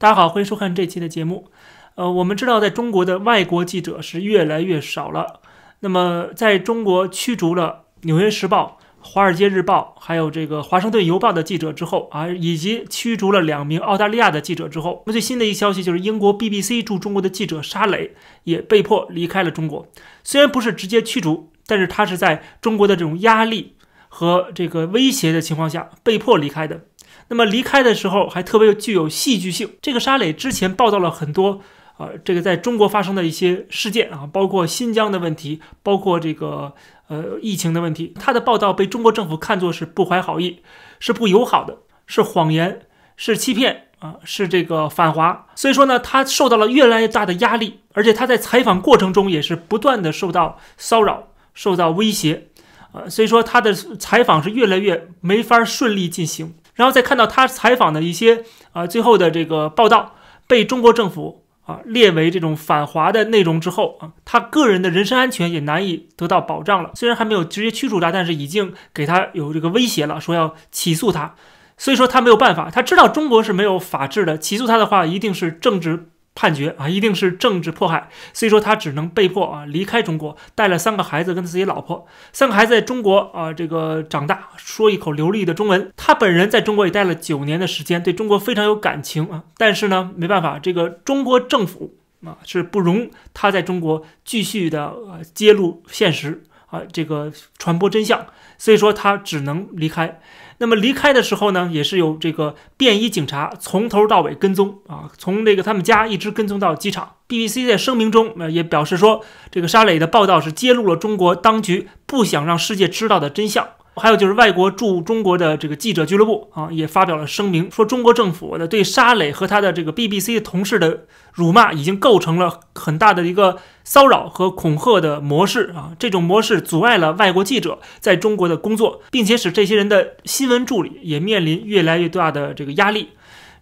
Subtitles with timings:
[0.00, 1.50] 大家好，欢迎收看这期的节目。
[1.96, 5.40] 呃，我们知道，在中国的外国记者是越来越少了。
[5.80, 18.14] 那么，在中国驱逐了《纽约时报》、《华尔街日报》还有这个《华盛顿邮报》的记者之后啊，以及驱逐了两名澳大利亚的记者之后，那最新的一个消息就是，英国 BBC 驻中国的记者沙磊
[18.44, 19.86] 也被迫离开了中国。
[20.24, 23.74] 虽然不是直接驱逐，但是他是在中国的这种压力
[24.08, 26.86] 和这个威胁的情况下被迫离开的。
[27.28, 29.70] 那么离开的时候还特别具有戏剧性。
[29.80, 31.60] 这个沙磊之前报道了很多。
[31.96, 36.72] 啊，这个在中国发生的一些事件啊，包括新疆的问题，包括这个
[37.08, 40.62] 呃疫情的问题，他的报道被中国政府看作是不怀好意，
[40.98, 41.76] 是不友好的，
[42.06, 42.86] 是谎言，
[43.18, 45.46] 是欺骗啊，是这个反华。
[45.54, 52.46] 所以说呢，他受到了越来越大的压力，而且他在采访过程中也是不断的受到骚扰、受到威胁
[52.92, 56.54] 啊，所以说他的采访是越来越没法顺利进行。
[56.80, 60.16] 然后再看到他采访的一些啊最后的这个报道
[60.46, 61.44] 被中国政府。
[61.66, 66.90] 啊，列为这种反华的内容之后啊，他个人的人身安全也难以得到保障了。
[66.96, 71.36] 虽然还没有直接驱逐他，但是已经给他有这个威胁了，说要起诉他。
[71.76, 76.08] 所以说他没有办法，他知道中国是没有法治的，起诉他的话一定是政治。
[76.40, 85.92] 判决啊，一定是政治迫害，所以说他只能被迫啊离开中国，带了三个孩子跟他自己老婆，三个孩子在中国啊这个长大，说一口流利的中文。
[85.98, 89.44] 他本人在中国也待了九年的时间，对中国非常有感情啊。
[89.58, 91.92] 但是呢，没办法，这个中国政府
[92.24, 98.26] 啊是不容他在中国继续的呃揭露现实啊，这个传播真相，
[98.58, 100.20] 所以说他只能离开。
[100.58, 107.14] 那么离开的时候呢，也是有这个便衣警察从头到尾跟踪啊，从这个他们家一直跟踪到机场。
[107.28, 113.66] BBC 在声明中呃也表示说，这个沙磊的报道是揭露了中国当局不想让世界知道的真相。
[113.96, 125.92] 还有就是外国驻中国的这个记者俱乐部啊，也发表了声明，说中国政府的对沙磊和他的这个 BBC 同事的辱骂，已经构成了很大的一个骚扰和恐吓的模式啊。
[125.98, 133.10] 这种模式阻碍了外国记者在中国的工作，并且使这些人的新闻助理也面临越来越大的这个压力。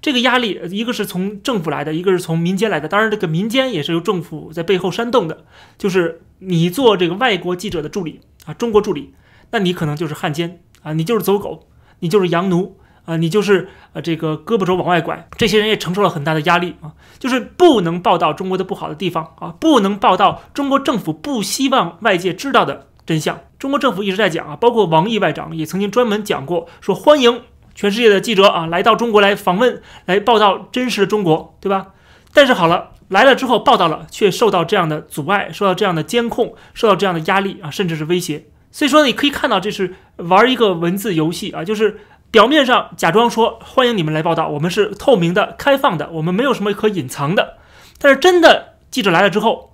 [0.00, 2.86] 这个压力，一个是从政府来的，一个是从民间来的。
[2.86, 5.44] 当然，这个民间也是由政府在背后煽动的，
[5.76, 9.14] 就是你做这个外国记者的助理啊，中国助理。
[9.50, 11.68] 那你可能就是汉奸啊，你就是走狗，
[12.00, 15.28] 你就是洋奴啊，你就是呃这个胳膊肘往外拐。
[15.36, 23.40] 这些人也承受了很大的压力啊，就是不能报道中国的不好的地方啊，不能报道中国政府不希望外界知道的真相。
[23.58, 27.42] 中国政府一直在讲啊，包括王毅外长也曾经专门讲过，说欢迎
[27.74, 31.88] 全世界的记者啊来到中国来访问，来报道真实的中国，对吧？
[32.34, 38.44] 但是好了，来了之后报道了，却受到这样的阻碍，受到这样的监控，受到这样的压力啊，甚至是威胁。
[38.70, 47.56] 所以说，你可以看到，这是玩一个文字游戏啊，就是表面上假装说欢迎你们来报道，我们是透明的、开放的，我们没有什么可隐藏的。
[47.98, 49.72] 但是真的记者来了之后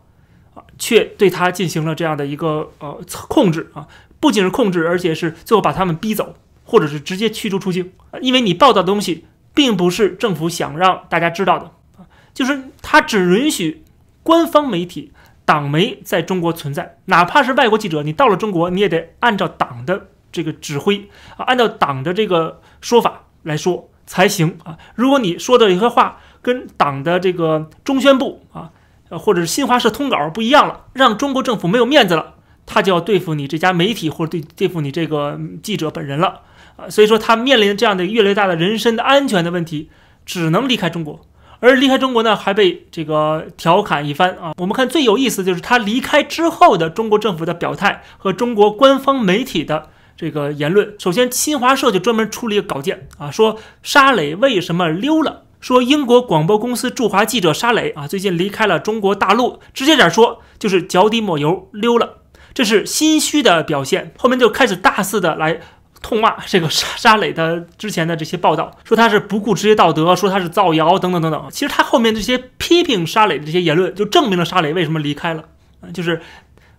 [0.54, 3.88] 啊，却对他进行了这样的一个呃控制啊，
[4.20, 6.34] 不仅是控制，而且是最后把他们逼走，
[6.64, 11.64] 或者是直接驱逐出境因为你报道的东西并不是政府想让大家知道的
[11.98, 13.82] 啊，就是他只允许
[14.22, 15.10] 官方媒体。
[15.44, 24.78] 党媒在中国存在，哪怕是外国记者，你到了中国，你也得按照党的这个指挥啊，按照党的这个说法来说才行啊。
[24.94, 28.70] 如果你说的一些话跟党的这个中宣部啊，
[29.10, 32.34] 呃，或者是新华社通稿不一样了，让中国政府没有面子了，
[32.64, 36.40] 他就要对付你这家媒体，或者对对付你这个记者本人了
[36.76, 36.88] 啊。
[36.88, 39.90] 所以说，他面临这样的越来越大的人身的安全的问题，
[40.24, 41.20] 只能离开中国。
[41.64, 44.52] 而离开中国呢，还被这个调侃一番啊！
[44.58, 50.94] 我们看最有意思就是他离开之后的中国政府的表态和中国官方媒体的这个言论。
[50.98, 55.44] 首先，新华社就专门出了一个稿件啊，说沙磊为什么溜了？
[55.58, 59.60] 说英国广播公司驻华记者沙磊啊，最近离开了中国大陆。
[59.72, 62.18] 直接点说，就是脚底抹油溜了，
[62.52, 64.12] 这是心虚的表现。
[64.18, 65.60] 后面就开始大肆的来。
[66.04, 71.46] 痛骂这个沙沙磊的之前的这些报道，说他是不顾职业道德，说他是造谣等等等等。
[71.50, 75.44] 其实他后面这些批评沙磊的这些言论，就证明了沙磊为什么离开了。
[75.94, 76.20] 就是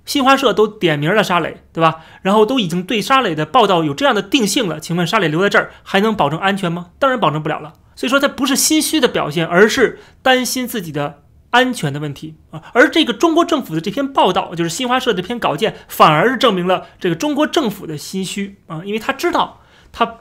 [0.06, 2.02] 新华社都点名了沙磊，对吧？
[2.22, 4.80] 然后都已经对沙磊的报道有这样的定性了。
[4.80, 6.92] 请问沙磊留在这儿还能保证安全吗？
[7.00, 7.74] 当然保证不了了。
[7.96, 11.22] 所以说他不是心虚的表现，而是担心自己的。
[11.56, 19.62] 安全的问题啊，而这个中国政府的这篇报道，就是新华社这篇稿件，反而是证明了这个中国政府的心虚啊，因为他知道
[19.94, 20.18] 他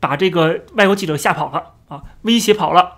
[0.00, 2.92] 把这个外国记者吓跑了啊，威胁跑了，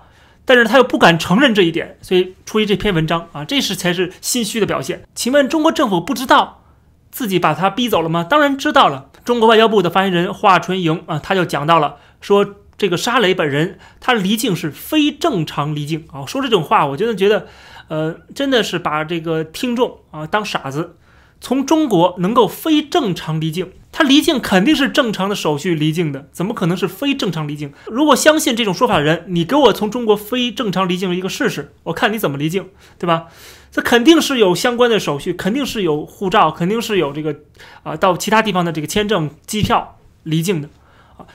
[0.45, 5.03] 但是他又不敢承认这一点，所以出于这篇文章啊，这是才是心虚的表现。
[5.17, 6.63] 请问中国政府不知道
[7.11, 8.23] 自己把他逼走了吗？
[8.23, 9.11] 当然知道了。
[9.25, 12.55] 中国外交部的发言人华春莹啊，他就讲到了说。
[12.81, 16.25] 这个沙雷本人他离境是非正常离境啊。
[16.25, 17.47] 说这种话，我真的觉得，
[17.91, 20.95] 呃，真的是把这个听众啊当傻子。
[21.41, 27.73] 从中国能够非正常离境，他离境肯定是正常的手续离境的，怎么可能是非正常离境？
[27.87, 33.27] 如果相信这种说法的人，你给我从中国非正常离境一个试试，我看你怎么离境，对吧？
[33.73, 37.35] 这肯定是有相关的手续，肯定是有护照，肯定是有这个
[37.83, 40.69] 啊到其他地方的这个签证、机票离境的，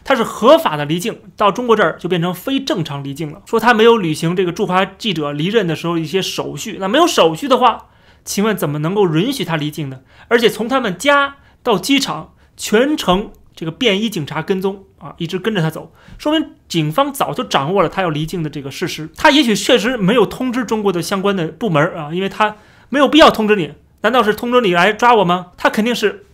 [0.04, 3.42] 他是合法的离境，到中国这儿就变成非正常离境了。
[3.46, 7.88] 说他没有履行这个驻华记者离任的时候一些手续，那没有手续的话。
[8.24, 10.00] 请问怎么能够允许他离境呢？
[10.30, 19.10] 而且从他们家到机场，全程这个便衣警察跟踪啊，一直跟着他走，说明警方早就掌握了他要离境的这个事实。
[19.16, 22.56] 他也许确实没有通知中国的相关的部门啊，因为他
[22.90, 23.74] 没有必要通知你。
[24.02, 25.52] 难道是通知你来抓我吗？
[25.56, 26.26] 他肯定是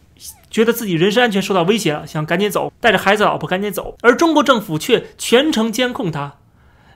[0.49, 3.95] 觉得自己人身安全受到威胁了，想赶紧走，带着孩子老婆赶紧走。
[4.01, 6.35] 而中国政府却全程监控他，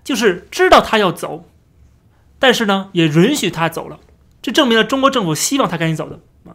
[0.03, 1.45] 就是知道他要走，
[2.37, 3.99] 但是呢，也允许他走了。
[4.41, 6.53] 这证明了中国政府希望他赶紧走的啊？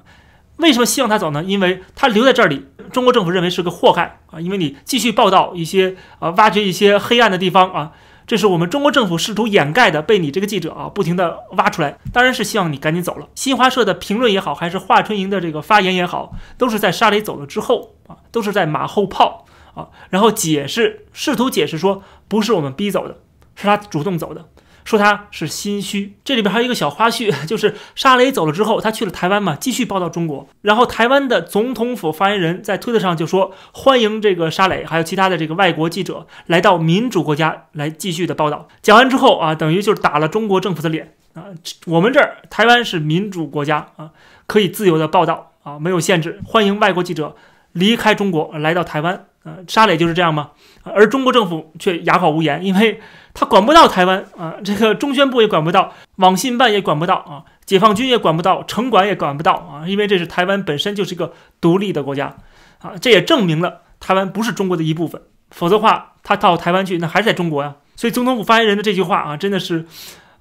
[0.58, 1.42] 为什么希望他走呢？
[1.42, 4.40] 因为他留在这里，中国政府认为是个祸害啊！
[4.40, 7.92] 因为你继续报道一些啊，挖掘一些黑暗的地方啊，
[8.30, 11.98] 这是我们中国政府试图掩盖的，被你这个记者啊不停的挖出来。
[12.12, 13.26] 当然是希望你赶紧走了。
[13.34, 23.16] 新华社的评论也好，还是华春莹的这个发言也好，都是在沙雷走了之后啊，都是在马后炮啊，然后解释，试图解释说不是我们逼走的，
[23.56, 24.48] 是他主动走的。
[24.90, 30.48] 说他是心虚，这里边还有一个小花絮， 就是沙雷走了之后，他去了台湾嘛，继续报道中国。
[30.62, 38.66] 然后台湾的总统府发言人在推特上就说，欢迎这个沙雷，还有其他的这个外国记者来到民主国家来继续的报道。
[38.82, 41.44] 讲完之后啊，等于就是打了中国政府的脸啊，
[41.86, 44.10] 我们这儿台湾是民主国家啊，
[44.48, 47.36] 可以自由的报道啊，没有限制，欢迎外国记者
[47.70, 49.26] 离开中国来到台湾。
[49.42, 50.50] 呃，沙磊就是这样吗？
[50.82, 53.00] 而中国政府却哑口无言，因为
[53.32, 62.36] 他管不到台湾啊，这个中宣部也管不到，网信办也管不到啊，解放军也管不到，城管也管不到啊，因为这是台湾本身就是一个独立的国家
[62.80, 65.20] 啊，这也证明了台湾不是中国的一部分，
[65.50, 67.76] 否则话他到台湾去那还是在中国呀。
[67.96, 69.86] 所以总统府发言人的这句话啊，真的是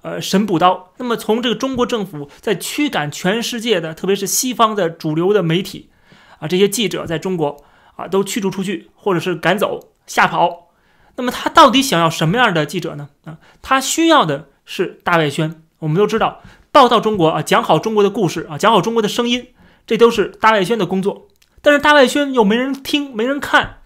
[0.02, 0.92] 呃神补刀。
[0.98, 5.90] 那么从这个中国政府在驱赶全世界的，特别是西方的主流的媒体
[6.38, 7.64] 啊，这些记者在中国。
[8.00, 10.68] 啊，都驱逐出去，或者是赶走、吓跑。
[11.16, 13.10] 那么他到底想要什么样的记者呢？
[13.24, 15.62] 啊，他需要的是大外宣。
[15.80, 16.40] 我们都知道，
[16.72, 19.48] 报道中国啊，讲好中国的故事啊，讲好中国的声音，
[19.86, 21.28] 这都是大外宣的工作。
[21.62, 23.78] 但是大外宣又没人听，没人看。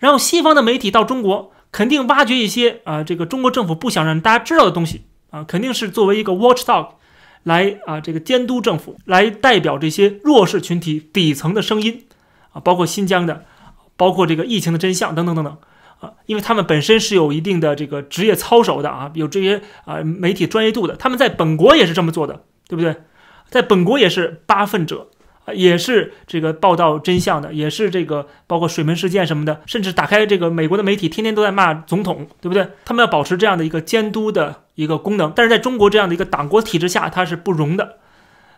[0.00, 6.88] 然后西方的媒体到中国，肯定挖掘一些啊，这个中国政府不想让大家知道的东西啊，肯定是作为一个 watchdog
[7.44, 12.04] 来啊，这个监督政府，来代表这些弱势群体底层的声音。
[12.54, 13.44] 啊，包括新疆的，
[13.98, 15.56] 包括这个疫情的真相等等等等，
[16.00, 22.96] 啊，因为他们本身是有一定的这个职业操守的啊，有这些啊媒体专业度的，他们在本国也是这么做的，对不对？
[23.50, 25.08] 在本国也是八分者，
[25.52, 32.68] 也是这个报道真相的，也是这个包括水门事件什么的，甚至打开这个美国的媒体，天天都在骂总统，对不对？
[32.84, 37.98] 他们要保持这样的一个监督的一个功能，但是在中国这样的一个党国体制下，它是不容的。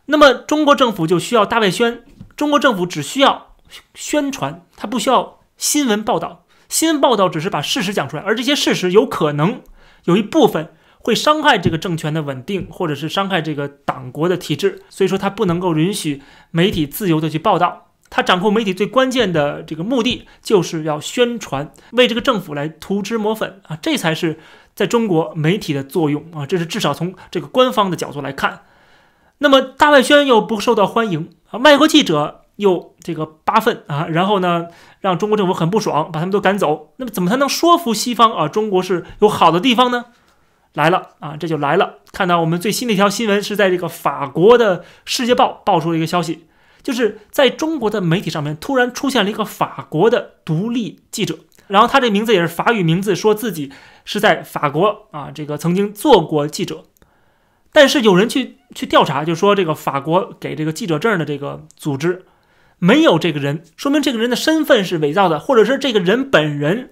[0.06, 2.02] 那么中国政府就需要大外宣，
[2.37, 3.45] 中国政府只需要。
[3.94, 9.62] 宣传它不需要新闻报道，新闻报道只是把事实讲出来，而这些事实有可能
[10.04, 17.93] 有一部分会伤害这个政权的稳定，或者是伤害这个党国的体制，所以说它不能够允许媒体自由的去报道。
[18.08, 24.38] 它掌控媒体最关键的这个目的就是要宣传，为这个政府来涂脂抹粉啊，这才是
[24.74, 28.62] 在中国媒体的作用啊，这是至少从这个官方的角度来看。
[29.38, 32.43] 那么大外宣又不受到欢迎啊，外国记者。
[32.56, 34.67] 又这个八份啊，然后呢，
[35.01, 36.93] 让中国政府很不爽，把他们都赶走。
[36.96, 38.48] 那么怎么才能说服西方啊？
[38.48, 40.06] 中国是有好的地方呢？
[40.72, 42.01] 来了啊，这就来了。
[42.13, 46.46] 看到我们最新的一条新闻是在这个法国的《世界报》爆出了一个消息，
[46.82, 53.72] 就是在中国的媒体上面突然出现了一个法国的独立记者，然后他这名字也是法语名字，说自己
[54.05, 56.84] 是在法国啊，这个曾经做过记者。
[57.72, 62.25] 但是有人去去调查，就说这个法国给这个记者证的这个组织。
[62.78, 66.90] 没有这个人，说明这个人的身份是伪造的，或者是这个人本人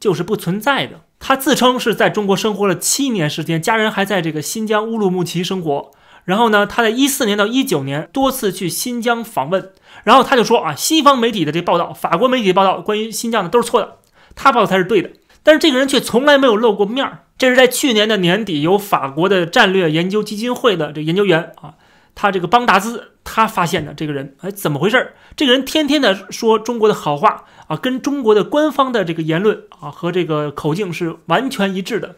[0.00, 1.02] 就是不存在的。
[1.18, 5.90] 他自称是在中国生活了七年时间，家人还在这个新疆乌鲁木齐生活。
[6.24, 9.70] 然后呢，他在一四年到一九年多次去新疆访问。
[10.04, 13.98] 然后他就说啊，西方媒体的这报道，法国媒体报道关于新疆的都是错的，
[14.34, 15.10] 他报的才是对的。
[15.42, 17.24] 但是这个人却从来没有露过面儿。
[17.38, 21.74] 这是在去年的年底，由法国的战略研究基金会的这研究员啊，
[22.16, 23.12] 他这个邦达兹。
[23.28, 25.14] 他发现的这个人，哎，怎么回事？
[25.34, 32.14] 这个人天天的说中国的好话啊，跟中国的官方的这个言论啊和这个口径是完全一致的。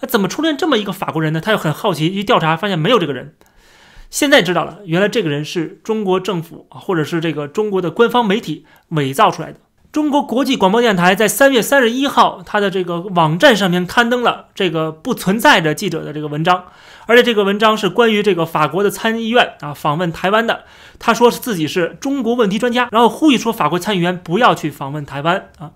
[0.00, 1.40] 那怎么出现这么一个法国人呢？
[1.42, 3.34] 他又很好奇，一调查发现没有这个人。
[4.08, 9.60] 现在知道了，原来这个人是中国政府啊，或者是这个中国的官方媒体伪造出来的。
[9.90, 16.64] 中国国际广播电台在三月三十一号，它的这个网站上面刊登了这个不存在的记者的这个文章，
[17.06, 20.64] 而且这个文章是关于这个法国的参议院啊访问台湾的。
[20.98, 25.70] 他说是自己是中国问题专家，然后呼吁说法国参议员不要去访问台湾啊，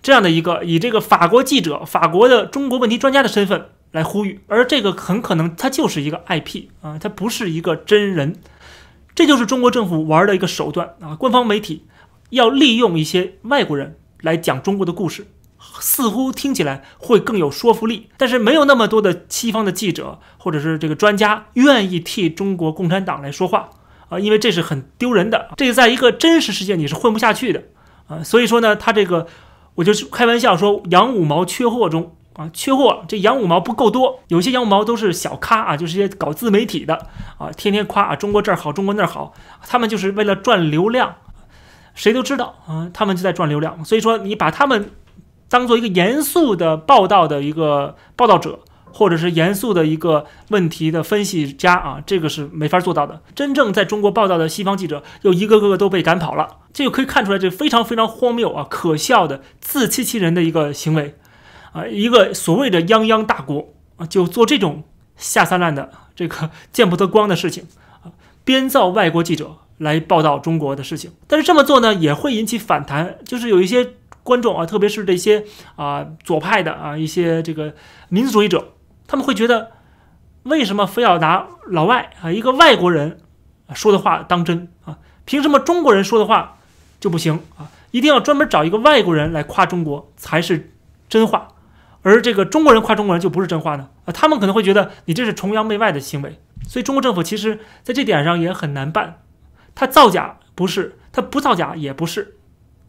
[0.00, 8.36] 这样的一个以这个法国记者、法国的中国问题专家的身份来呼吁，而这个很可能他就是一个 IP 啊，他不是一个真人，
[9.16, 11.84] 这就是中国政府玩的一个手段啊，官方媒体。
[12.30, 15.26] 要利用一些外国人来讲中国的故事，
[15.78, 18.08] 似乎听起来会更有说服力。
[18.16, 23.70] 但是没有那么多的西方的记者或者是这个专家愿意替中国共产党来说话
[24.08, 25.50] 啊，因为这是很丢人的。
[25.56, 27.62] 这个在一个真实世界你是混不下去的
[28.08, 28.22] 啊。
[28.22, 29.26] 所以说呢，他这个
[29.76, 33.04] 我就是开玩笑说，洋五毛缺货中啊，缺货。
[33.08, 37.06] 这羊五毛不够多，有些羊五毛都是小咖啊，就是些搞自媒体的
[37.38, 39.32] 啊，天天夸啊中国这儿好，中国那儿好，
[39.66, 41.16] 他们就是为了赚流量。
[41.94, 43.84] 谁都知道啊，他们就在赚流量。
[43.84, 44.90] 所以说，你把他们
[45.48, 48.60] 当做一个严肃的报道的一个报道者，
[48.92, 53.20] 或者是严肃的一个问题的分析家啊，这个是没法做到的。
[53.34, 61.16] 真正在中国报道的西方记者，又一个个都被赶跑了，这就可以看出来，这非常非常荒谬啊、可笑的自欺欺人的一个行为
[61.72, 61.86] 啊！
[61.86, 64.84] 一个所谓的泱泱大国啊，就做这种
[65.16, 67.66] 下三滥的、这个见不得光的事情
[68.02, 68.10] 啊，
[68.44, 69.56] 编造外国记者。
[69.80, 75.42] 来报道中国的事情，但是这么做呢也会引起反弹，就是有一些观众啊，特别是这些
[75.76, 77.74] 啊左派的啊一些这个
[78.10, 78.74] 民族主义者，
[79.06, 79.70] 他们会觉得，
[80.42, 83.20] 为什么非要拿老外啊一个外国人
[83.72, 84.98] 说的话当真啊？
[85.24, 86.58] 凭什么中国人说的话
[87.00, 87.72] 就不行啊？
[87.90, 90.72] 一定要专门找一个外国人来夸中国才是
[91.08, 91.48] 真话，
[92.02, 93.88] 而这个中国人夸中国人就不是真话呢？
[94.04, 99.22] 啊，他们可能会觉得你这是崇洋媚外的行为，所以中国政府其实在这点上也很难办。
[99.80, 102.36] 他造假不是，他不造假也不是，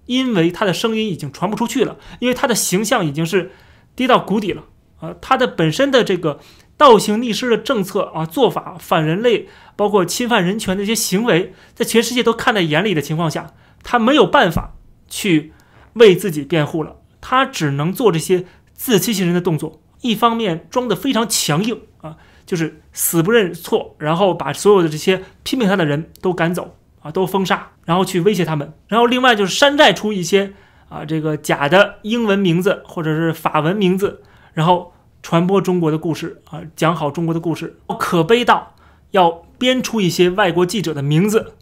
[0.07, 3.53] 因为他的声音已经传不出去了，因为他的形象已经是
[3.95, 4.65] 跌到谷底了
[4.99, 5.15] 啊！
[5.21, 6.41] 他的本身的这个
[6.75, 14.75] 倒行逆施的政策啊、做法、反人类、包括侵犯人权的一些行为，在全世界都看在眼里的情况下，他没有办法
[15.07, 15.53] 去
[15.93, 18.43] 为自己辩护了，他只能做这些
[18.73, 22.17] 自欺欺人的动作，一方面装得非常强硬啊。
[22.45, 28.73] 就是死不认错，然后把所有的这些批评他的人都赶走啊，都封杀，然后去威胁他们。
[28.87, 30.53] 然后另外就是山寨出一些
[30.89, 34.21] 啊这个假的英文名字或者是法文名字，
[34.53, 37.77] 然后传播中国的故事啊，讲好中国的故事。
[37.99, 38.75] 可悲到
[39.11, 41.53] 要编出一些外国记者的名字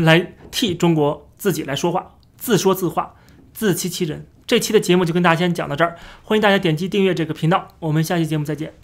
[0.00, 3.14] 来替中国自己来说话，自说自话，
[3.52, 4.26] 自欺欺人。
[4.44, 8.81] 这期的节目就跟大家先讲到这儿，欢迎大家点击订阅这个频道，我们下期节目再见。